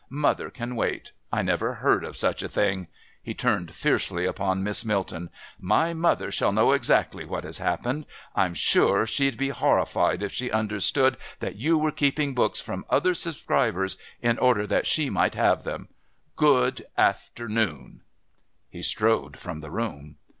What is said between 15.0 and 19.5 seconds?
might have them.... Good afternoon." He strode